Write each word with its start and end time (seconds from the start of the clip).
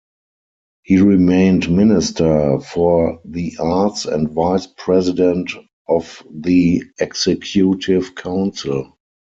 He 0.81 0.97
remained 0.97 1.69
Minister 1.69 2.59
for 2.59 3.21
the 3.23 3.55
Arts 3.59 4.05
and 4.05 4.31
Vice-President 4.31 5.51
of 5.87 6.23
the 6.27 6.83
Executive 6.99 8.15
Council. 8.15 8.97